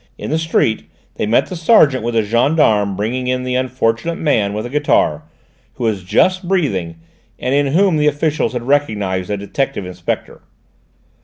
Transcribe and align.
In 0.17 0.31
the 0.31 0.39
street 0.39 0.89
they 1.17 1.27
met 1.27 1.45
the 1.45 1.55
sergeant 1.55 2.03
with 2.03 2.15
a 2.15 2.23
gendarme 2.23 2.95
bringing 2.95 3.27
in 3.27 3.43
the 3.43 3.53
unfortunate 3.53 4.17
man 4.17 4.51
with 4.51 4.63
the 4.63 4.69
guitar, 4.71 5.25
who 5.73 5.83
was 5.83 6.01
just 6.03 6.47
breathing, 6.47 6.95
and 7.37 7.53
in 7.53 7.67
whom 7.75 7.97
the 7.97 8.07
officials 8.07 8.53
had 8.53 8.63
recognised 8.63 9.29
a 9.29 9.37
detective 9.37 9.85
inspector. 9.85 10.41